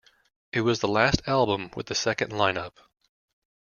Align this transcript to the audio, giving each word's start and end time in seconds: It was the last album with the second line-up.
It 0.51 0.61
was 0.61 0.79
the 0.79 0.87
last 0.87 1.21
album 1.27 1.69
with 1.75 1.85
the 1.85 1.93
second 1.93 2.31
line-up. 2.35 2.79